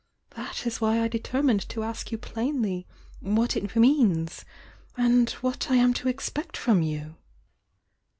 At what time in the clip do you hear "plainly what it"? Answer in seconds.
2.17-3.75